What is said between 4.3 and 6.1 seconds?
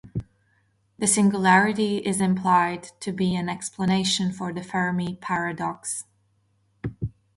for the Fermi Paradox.